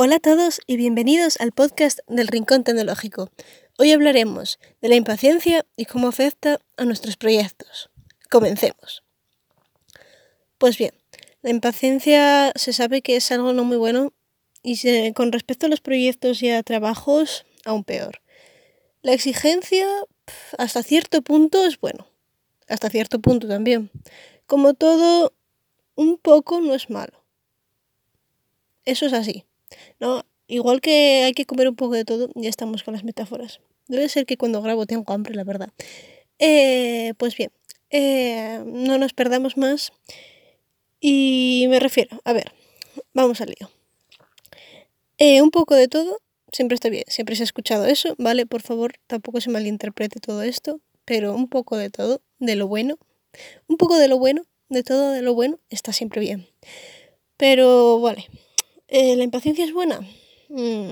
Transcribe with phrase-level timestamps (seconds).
[0.00, 3.32] Hola a todos y bienvenidos al podcast del Rincón Tecnológico.
[3.78, 7.90] Hoy hablaremos de la impaciencia y cómo afecta a nuestros proyectos.
[8.30, 9.02] Comencemos.
[10.56, 10.92] Pues bien,
[11.42, 14.12] la impaciencia se sabe que es algo no muy bueno
[14.62, 18.22] y con respecto a los proyectos y a trabajos, aún peor.
[19.02, 19.88] La exigencia
[20.58, 22.06] hasta cierto punto es bueno,
[22.68, 23.90] hasta cierto punto también.
[24.46, 25.34] Como todo,
[25.96, 27.24] un poco no es malo.
[28.84, 29.47] Eso es así.
[30.00, 33.60] No, igual que hay que comer un poco de todo, ya estamos con las metáforas.
[33.86, 35.70] Debe ser que cuando grabo tengo hambre, la verdad.
[36.38, 37.50] Eh, pues bien,
[37.90, 39.92] eh, no nos perdamos más.
[41.00, 42.52] Y me refiero, a ver,
[43.14, 43.70] vamos al lío.
[45.18, 46.20] Eh, un poco de todo,
[46.52, 48.46] siempre está bien, siempre se ha escuchado eso, ¿vale?
[48.46, 52.98] Por favor, tampoco se malinterprete todo esto, pero un poco de todo, de lo bueno,
[53.66, 56.46] un poco de lo bueno, de todo de lo bueno, está siempre bien.
[57.36, 58.26] Pero, vale,
[58.88, 60.00] eh, ¿La impaciencia es buena?
[60.48, 60.88] Mm,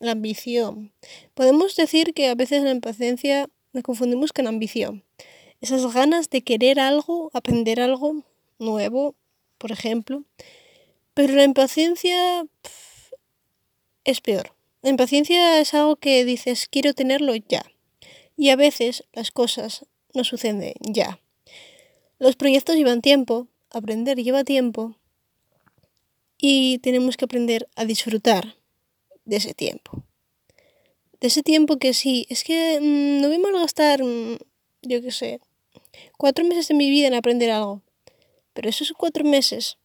[0.00, 0.92] la ambición.
[1.34, 5.04] Podemos decir que a veces la impaciencia la confundimos con ambición.
[5.60, 8.24] Esas ganas de querer algo, aprender algo
[8.58, 9.14] nuevo,
[9.58, 10.24] por ejemplo.
[11.12, 12.46] Pero la impaciencia
[14.04, 14.54] es peor.
[14.82, 17.64] La impaciencia es algo que dices quiero tenerlo ya.
[18.36, 19.84] Y a veces las cosas
[20.14, 21.20] no suceden ya.
[22.18, 24.96] Los proyectos llevan tiempo, aprender lleva tiempo
[26.38, 28.56] y tenemos que aprender a disfrutar
[29.24, 30.04] de ese tiempo.
[31.20, 34.38] De ese tiempo que sí, es que mm, no voy a malgastar, mm,
[34.82, 35.40] yo qué sé,
[36.18, 37.82] cuatro meses de mi vida en aprender algo.
[38.52, 39.78] Pero esos cuatro meses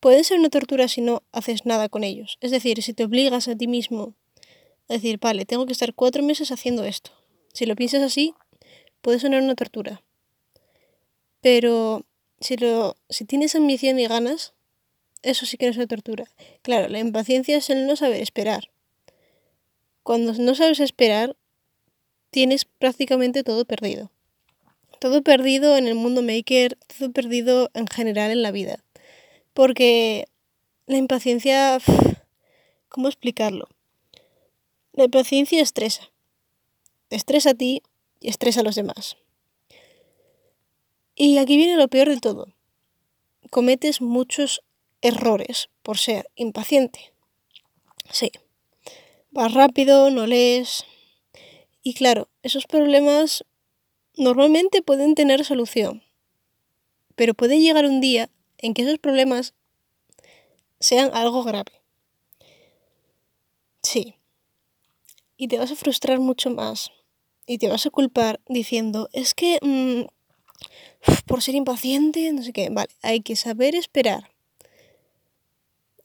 [0.00, 2.38] pueden ser una tortura si no haces nada con ellos.
[2.40, 4.14] Es decir, si te obligas a ti mismo
[4.88, 7.10] a decir, vale, tengo que estar cuatro meses haciendo esto.
[7.52, 8.34] Si lo piensas así,
[9.00, 10.02] puede sonar una tortura.
[11.40, 12.04] Pero
[12.40, 14.53] si, lo, si tienes ambición y ganas,
[15.24, 16.24] eso sí que no es tortura.
[16.62, 18.70] Claro, la impaciencia es el no saber esperar.
[20.02, 21.34] Cuando no sabes esperar,
[22.30, 24.10] tienes prácticamente todo perdido.
[25.00, 28.84] Todo perdido en el mundo maker, todo perdido en general en la vida.
[29.52, 30.26] Porque
[30.86, 31.78] la impaciencia...
[32.88, 33.68] ¿Cómo explicarlo?
[34.92, 36.10] La impaciencia estresa.
[37.10, 37.82] estresa a ti
[38.20, 39.16] y estresa a los demás.
[41.16, 42.54] Y aquí viene lo peor de todo.
[43.50, 44.62] Cometes muchos
[45.04, 47.12] errores por ser impaciente.
[48.10, 48.32] Sí.
[49.30, 50.84] Vas rápido, no lees.
[51.82, 53.44] Y claro, esos problemas
[54.16, 56.02] normalmente pueden tener solución.
[57.16, 59.54] Pero puede llegar un día en que esos problemas
[60.80, 61.72] sean algo grave.
[63.82, 64.14] Sí.
[65.36, 66.90] Y te vas a frustrar mucho más.
[67.46, 70.06] Y te vas a culpar diciendo, es que mm,
[71.26, 72.70] por ser impaciente, no sé qué.
[72.70, 74.33] Vale, hay que saber esperar.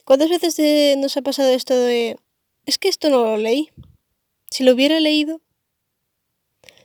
[0.09, 2.18] ¿Cuántas veces nos ha pasado esto de...
[2.66, 3.70] Es que esto no lo leí.
[4.50, 5.40] Si lo hubiera leído,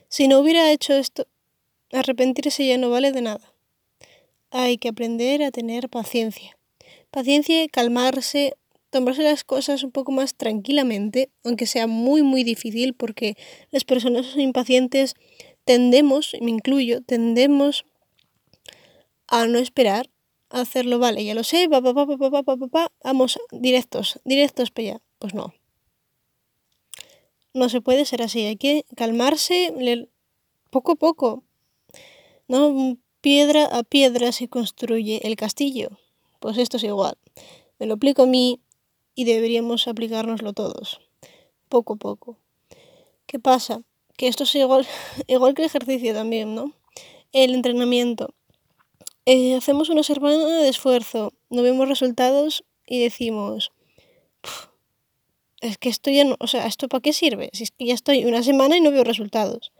[0.09, 1.25] si no hubiera hecho esto,
[1.91, 3.51] arrepentirse ya no vale de nada.
[4.51, 6.55] Hay que aprender a tener paciencia.
[7.09, 8.53] Paciencia calmarse,
[8.91, 13.37] tomarse las cosas un poco más tranquilamente, aunque sea muy muy difícil porque
[13.71, 15.15] las personas impacientes
[15.63, 17.85] tendemos, me incluyo, tendemos
[19.27, 20.11] a no esperar
[20.49, 25.01] hacerlo, vale, ya lo sé, pa, pa, pa, pa, pa, vamos, directos, directos para allá.
[25.19, 25.53] Pues no.
[27.53, 29.73] No se puede ser así, hay que calmarse
[30.69, 31.43] poco a poco.
[32.47, 32.97] ¿No?
[33.21, 35.97] Piedra a piedra se construye el castillo.
[36.39, 37.17] Pues esto es igual.
[37.79, 38.61] Me lo aplico a mí
[39.15, 40.99] y deberíamos aplicárnoslo todos.
[41.69, 42.37] Poco a poco.
[43.25, 43.81] ¿Qué pasa?
[44.17, 44.85] Que esto es igual,
[45.27, 46.73] igual que el ejercicio también, ¿no?
[47.31, 48.33] El entrenamiento.
[49.27, 53.71] Eh, hacemos una semana de esfuerzo, no vemos resultados y decimos,
[55.61, 57.49] es que esto ya no, o sea, ¿esto para qué sirve?
[57.51, 59.71] Si es que ya estoy una semana y no veo resultados.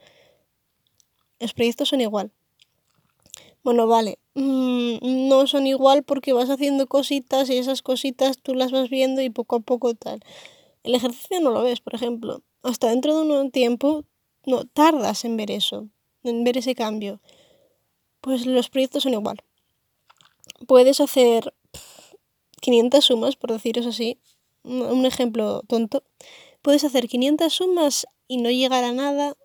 [1.39, 2.31] Los proyectos son igual.
[3.63, 8.71] Bueno, vale, mm, no son igual porque vas haciendo cositas y esas cositas tú las
[8.71, 10.21] vas viendo y poco a poco tal.
[10.83, 12.41] El ejercicio no lo ves, por ejemplo.
[12.63, 14.05] Hasta dentro de un tiempo
[14.43, 15.87] no tardas en ver eso,
[16.23, 17.21] en ver ese cambio
[18.25, 19.37] pues los proyectos son igual.
[20.65, 21.53] Puedes hacer
[22.59, 24.17] 500 sumas, por deciros así,
[24.63, 26.01] un ejemplo tonto.
[26.63, 29.37] Puedes hacer 500 sumas y no llegar a nada.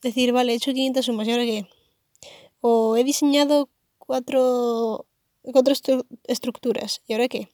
[0.00, 1.68] Decir, vale, he hecho 500 sumas, ¿y ahora qué?
[2.62, 3.68] O he diseñado
[3.98, 5.04] cuatro,
[5.42, 5.74] cuatro
[6.24, 7.50] estructuras, ¿y ahora qué?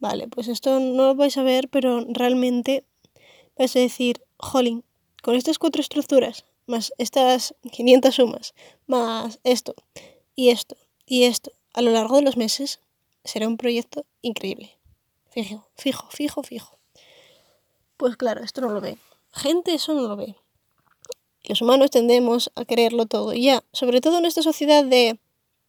[0.00, 2.84] Vale, pues esto no lo vais a ver, pero realmente
[3.56, 4.82] vais a decir, jolín,
[5.22, 8.54] con estas cuatro estructuras más estas 500 sumas,
[8.86, 9.74] más esto
[10.34, 10.76] y esto
[11.06, 12.80] y esto, a lo largo de los meses
[13.24, 14.76] será un proyecto increíble.
[15.30, 16.78] fijo, fijo, fijo, fijo.
[17.96, 18.98] Pues claro, esto no lo ve.
[19.32, 20.36] Gente eso no lo ve.
[21.44, 25.18] Los humanos tendemos a quererlo todo ya, sobre todo en esta sociedad de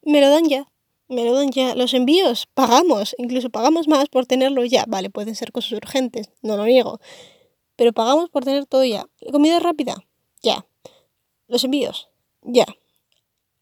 [0.01, 0.67] me lo dan ya,
[1.07, 1.75] me lo dan ya.
[1.75, 4.85] Los envíos pagamos, incluso pagamos más por tenerlo ya.
[4.87, 6.99] Vale, pueden ser cosas urgentes, no lo niego,
[7.75, 9.07] pero pagamos por tener todo ya.
[9.31, 9.97] Comida rápida,
[10.41, 10.65] ya.
[11.47, 12.09] Los envíos,
[12.41, 12.65] ya.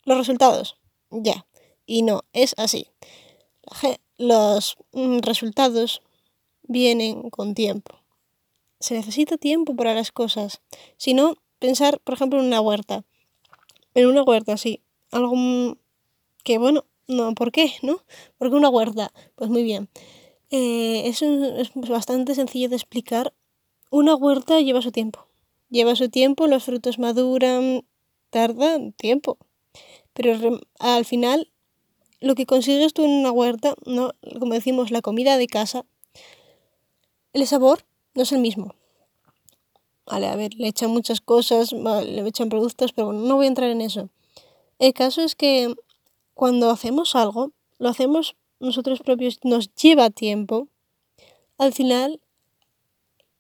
[0.04, 0.78] Los resultados,
[1.12, 1.46] ya.
[1.86, 2.88] Y no, es así.
[4.18, 6.02] Los mm, resultados
[6.64, 7.96] vienen con tiempo.
[8.80, 10.62] Se necesita tiempo para las cosas.
[10.98, 13.04] Si no, pensar, por ejemplo, en una huerta.
[13.94, 14.82] En una huerta, sí.
[15.12, 15.34] Algo
[16.44, 17.74] que, bueno, no, ¿por qué?
[17.82, 18.00] ¿No?
[18.38, 19.12] ¿Por qué una huerta?
[19.36, 19.90] Pues muy bien.
[20.50, 23.34] Eh, es, es bastante sencillo de explicar.
[23.90, 25.25] Una huerta lleva su tiempo.
[25.70, 27.86] Lleva su tiempo, los frutos maduran,
[28.30, 29.38] tardan tiempo.
[30.14, 31.52] Pero al final,
[32.22, 35.86] lo que consigues tú en una huerta, no, como decimos, la comida de casa,
[37.34, 38.74] el sabor no es el mismo.
[40.06, 43.50] Vale, a ver, le echan muchas cosas, le echan productos, pero bueno, no voy a
[43.50, 44.10] entrar en eso.
[44.80, 45.74] El caso es que
[46.34, 50.68] cuando hacemos algo, lo hacemos nosotros propios, nos lleva tiempo.
[51.58, 52.22] Al final,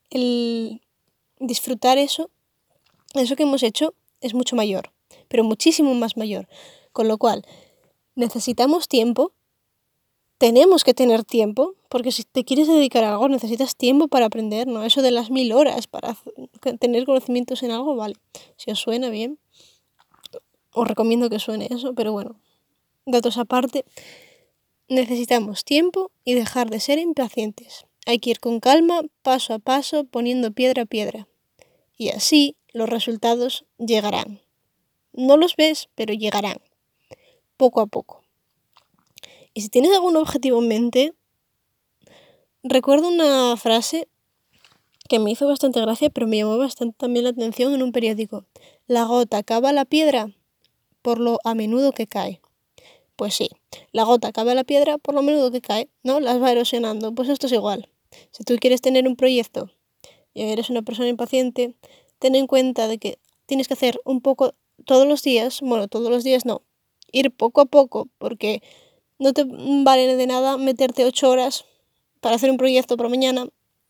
[0.10, 0.81] el
[1.47, 2.30] disfrutar eso,
[3.13, 4.92] eso que hemos hecho, es mucho mayor,
[5.27, 6.47] pero muchísimo más mayor.
[6.92, 7.45] Con lo cual,
[8.15, 9.33] necesitamos tiempo,
[10.38, 14.68] tenemos que tener tiempo, porque si te quieres dedicar a algo necesitas tiempo para aprender,
[14.68, 14.83] ¿no?
[14.83, 16.18] Eso de las mil horas para
[16.80, 18.15] tener conocimientos en algo, vale.
[18.57, 19.39] Si os suena bien,
[20.71, 22.36] os recomiendo que suene eso, pero bueno,
[23.06, 23.86] datos aparte,
[24.89, 27.86] necesitamos tiempo y dejar de ser impacientes.
[28.06, 31.27] Hay que ir con calma, paso a paso, poniendo piedra a piedra.
[31.97, 34.42] Y así los resultados llegarán.
[35.13, 36.57] No los ves, pero llegarán.
[37.57, 38.21] Poco a poco.
[39.53, 41.13] Y si tienes algún objetivo en mente,
[42.63, 44.09] recuerdo una frase
[45.07, 48.45] que me hizo bastante gracia, pero me llamó bastante también la atención en un periódico.
[48.88, 50.30] La gota cava la piedra
[51.01, 52.41] por lo a menudo que cae.
[53.15, 53.50] Pues sí,
[53.94, 56.19] la gota cava la piedra por lo menudo que cae, ¿no?
[56.19, 57.13] Las va erosionando.
[57.13, 57.89] Pues esto es igual.
[58.31, 59.71] Si tú quieres tener un proyecto
[60.36, 61.76] eres una persona impaciente,
[62.20, 64.54] ten en cuenta de que tienes que hacer un poco
[64.86, 66.62] todos los días, bueno, todos los días no,
[67.12, 68.62] ir poco a poco, porque
[69.20, 71.66] no te vale de nada meterte ocho horas
[72.20, 73.48] para hacer un proyecto para mañana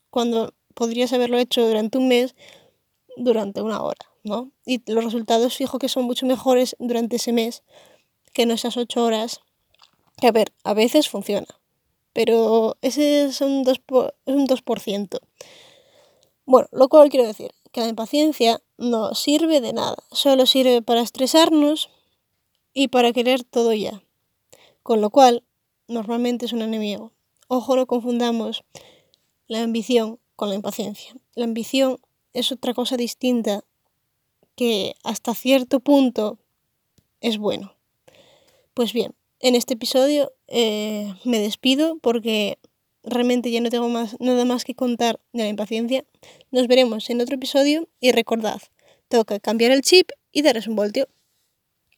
[0.10, 2.36] cuando podrías haberlo hecho durante un mes
[3.18, 4.52] durante una hora, ¿no?
[4.66, 7.64] Y los resultados fijo que son mucho mejores durante ese mes
[8.34, 9.40] que en esas ocho horas,
[10.22, 11.48] a ver, a veces funciona,
[12.14, 14.14] pero ese es un 2%.
[14.26, 15.20] Es un 2%.
[16.46, 21.02] Bueno, lo cual quiero decir que la impaciencia no sirve de nada, solo sirve para
[21.02, 21.90] estresarnos
[22.74, 24.04] y para querer todo ya.
[24.84, 25.44] Con lo cual,
[25.88, 27.12] normalmente es un enemigo.
[27.48, 28.64] Ojo, no confundamos
[29.48, 31.16] la ambición con la impaciencia.
[31.34, 32.00] La ambición
[32.34, 33.64] es otra cosa distinta
[34.56, 36.38] que hasta cierto punto
[37.22, 37.76] es bueno.
[38.74, 42.60] Pues bien, en este episodio eh, me despido porque
[43.06, 46.06] realmente ya no tengo más, nada más que contar de la impaciencia.
[46.52, 48.62] Nos veremos en otro episodio y recordad,
[49.07, 51.07] toca cambiar el chip y daros un voltio.